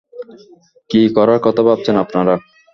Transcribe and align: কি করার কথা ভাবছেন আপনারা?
কি 0.89 1.01
করার 1.15 1.39
কথা 1.45 1.61
ভাবছেন 1.67 1.95
আপনারা? 2.03 2.35